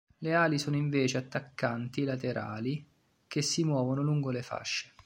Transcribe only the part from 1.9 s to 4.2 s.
laterali, che si muovono